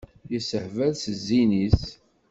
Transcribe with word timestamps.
Yessehbal 0.31 0.91
s 0.97 1.03
zzin-is. 1.17 1.81